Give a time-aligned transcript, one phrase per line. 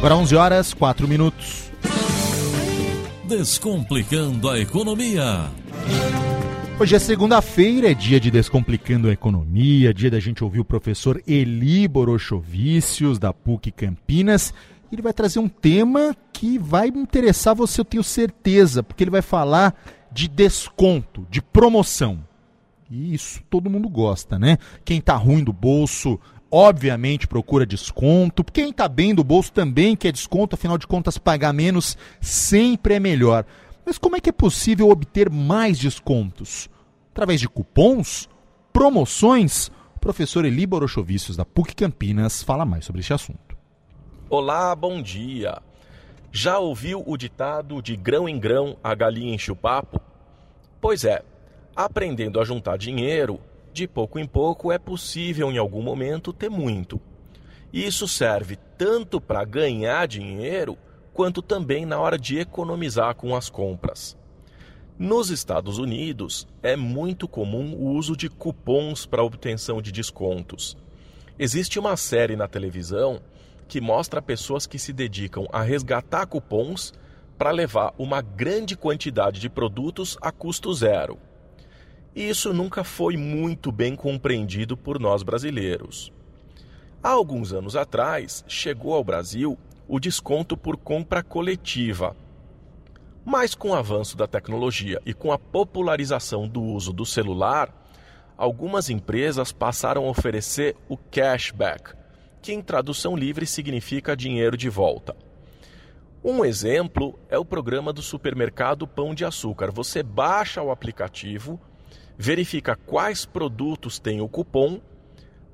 [0.00, 1.70] Agora 11 horas, 4 minutos.
[3.28, 5.50] Descomplicando a economia.
[6.78, 11.22] Hoje é segunda-feira, é dia de Descomplicando a Economia, dia da gente ouvir o professor
[11.26, 14.54] Eli Borochovicius, da PUC Campinas.
[14.90, 19.20] Ele vai trazer um tema que vai interessar você, eu tenho certeza, porque ele vai
[19.20, 19.78] falar
[20.10, 22.24] de desconto, de promoção.
[22.90, 24.56] E isso todo mundo gosta, né?
[24.82, 26.18] Quem tá ruim do bolso,
[26.50, 28.42] obviamente procura desconto.
[28.42, 33.00] Quem tá bem do bolso também quer desconto, afinal de contas, pagar menos sempre é
[33.00, 33.44] melhor.
[33.84, 36.68] Mas como é que é possível obter mais descontos?
[37.12, 38.28] Através de cupons?
[38.72, 39.68] Promoções?
[39.96, 43.56] O professor Eli Borochovicius, da PUC Campinas, fala mais sobre este assunto.
[44.28, 45.60] Olá, bom dia.
[46.32, 50.00] Já ouviu o ditado de grão em grão a galinha enche o papo?
[50.80, 51.22] Pois é,
[51.74, 53.40] aprendendo a juntar dinheiro,
[53.72, 57.00] de pouco em pouco é possível em algum momento ter muito.
[57.72, 60.76] E isso serve tanto para ganhar dinheiro
[61.12, 64.16] quanto também na hora de economizar com as compras.
[64.98, 70.76] Nos Estados Unidos, é muito comum o uso de cupons para obtenção de descontos.
[71.38, 73.20] Existe uma série na televisão
[73.66, 76.92] que mostra pessoas que se dedicam a resgatar cupons
[77.38, 81.18] para levar uma grande quantidade de produtos a custo zero.
[82.14, 86.12] E isso nunca foi muito bem compreendido por nós brasileiros.
[87.02, 89.56] Há alguns anos atrás, chegou ao Brasil
[89.88, 92.16] o desconto por compra coletiva.
[93.24, 97.74] Mas com o avanço da tecnologia e com a popularização do uso do celular,
[98.36, 101.94] algumas empresas passaram a oferecer o cashback,
[102.40, 105.16] que em tradução livre significa dinheiro de volta.
[106.22, 109.70] Um exemplo é o programa do supermercado Pão de Açúcar.
[109.70, 111.58] Você baixa o aplicativo,
[112.20, 114.78] verifica quais produtos tem o cupom,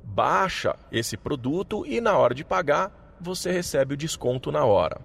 [0.02, 5.00] baixa esse produto e na hora de pagar você recebe o desconto na hora.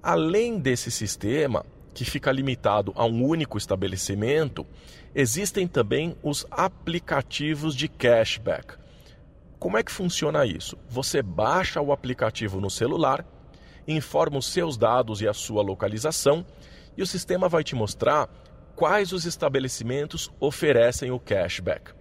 [0.00, 4.64] Além desse sistema, que fica limitado a um único estabelecimento,
[5.12, 8.74] existem também os aplicativos de cashback.
[9.58, 10.78] Como é que funciona isso?
[10.88, 13.26] Você baixa o aplicativo no celular,
[13.88, 16.46] informa os seus dados e a sua localização,
[16.96, 18.30] e o sistema vai te mostrar
[18.80, 21.92] quais os estabelecimentos oferecem o cashback.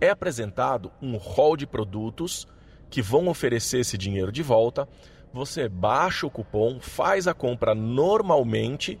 [0.00, 2.46] É apresentado um hall de produtos
[2.88, 4.88] que vão oferecer esse dinheiro de volta.
[5.34, 8.98] Você baixa o cupom, faz a compra normalmente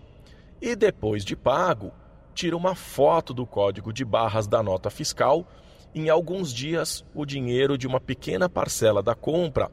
[0.60, 1.90] e depois de pago,
[2.34, 5.48] tira uma foto do código de barras da nota fiscal.
[5.94, 9.70] Em alguns dias, o dinheiro de uma pequena parcela da compra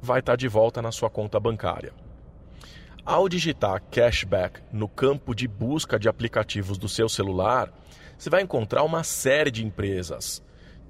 [0.00, 1.92] vai estar de volta na sua conta bancária.
[3.04, 7.72] Ao digitar cashback no campo de busca de aplicativos do seu celular,
[8.16, 10.42] você vai encontrar uma série de empresas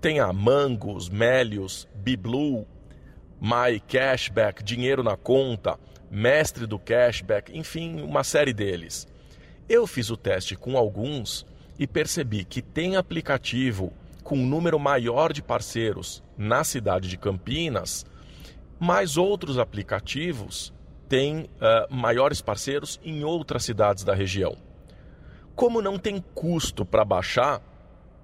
[0.03, 2.67] tem a Mangos, Melios, Biblu,
[3.41, 5.79] My Cashback, Dinheiro na Conta,
[6.11, 9.07] Mestre do Cashback, enfim, uma série deles.
[9.69, 11.47] Eu fiz o teste com alguns
[11.79, 13.93] e percebi que tem aplicativo
[14.25, 18.05] com um número maior de parceiros na cidade de Campinas,
[18.81, 20.75] mas outros aplicativos
[21.13, 24.57] têm uh, maiores parceiros em outras cidades da região.
[25.55, 27.61] Como não tem custo para baixar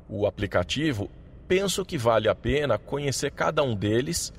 [0.08, 1.10] o aplicativo,
[1.46, 4.32] penso que vale a pena conhecer cada um deles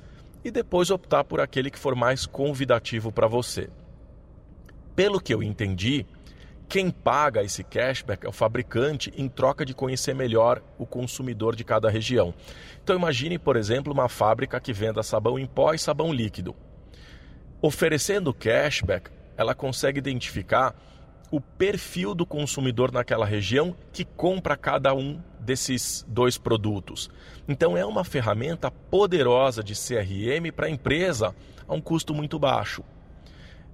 [0.44, 3.70] e depois optar por aquele que for mais convidativo para você.
[4.96, 6.04] Pelo que eu entendi,
[6.68, 11.62] quem paga esse cashback é o fabricante em troca de conhecer melhor o consumidor de
[11.62, 12.34] cada região.
[12.82, 16.52] Então imagine, por exemplo, uma fábrica que venda sabão em pó e sabão líquido.
[17.62, 20.74] Oferecendo cashback, ela consegue identificar
[21.30, 27.10] o perfil do consumidor naquela região que compra cada um desses dois produtos.
[27.46, 31.34] Então é uma ferramenta poderosa de CRM para a empresa
[31.68, 32.82] a um custo muito baixo.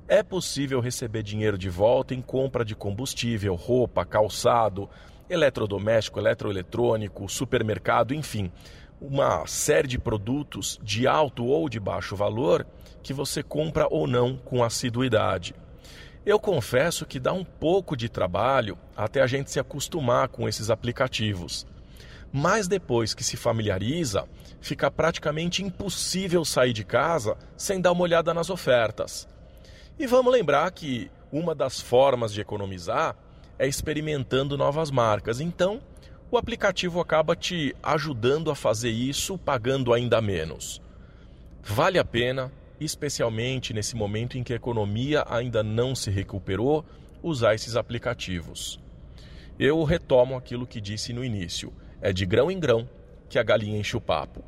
[0.09, 4.89] É possível receber dinheiro de volta em compra de combustível, roupa, calçado,
[5.29, 8.51] eletrodoméstico, eletroeletrônico, supermercado, enfim,
[9.01, 12.67] uma série de produtos de alto ou de baixo valor
[13.03, 15.55] que você compra ou não com assiduidade.
[16.25, 20.71] Eu confesso que dá um pouco de trabalho até a gente se acostumar com esses
[20.71, 21.67] aplicativos.
[22.33, 24.29] Mas depois que se familiariza,
[24.61, 29.29] fica praticamente impossível sair de casa sem dar uma olhada nas ofertas.
[29.99, 33.17] E vamos lembrar que uma das formas de economizar
[33.59, 35.41] é experimentando novas marcas.
[35.41, 35.81] Então,
[36.31, 40.81] o aplicativo acaba te ajudando a fazer isso pagando ainda menos.
[41.63, 46.85] Vale a pena, especialmente nesse momento em que a economia ainda não se recuperou,
[47.23, 48.81] usar esses aplicativos.
[49.59, 52.89] Eu retomo aquilo que disse no início: é de grão em grão
[53.29, 54.45] que a galinha enche o papo.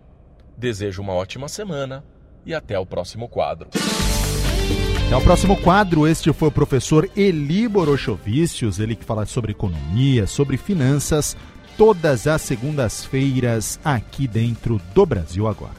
[0.57, 2.05] Desejo uma ótima semana
[2.45, 3.71] e até o próximo quadro.
[5.07, 6.07] Até o próximo quadro.
[6.07, 11.37] Este foi o professor Eli Borochovicius, ele que fala sobre economia, sobre finanças,
[11.79, 15.79] todas as segundas-feiras aqui dentro do Brasil Agora.